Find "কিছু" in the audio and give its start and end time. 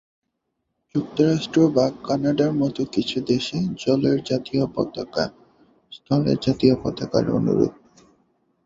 2.93-3.17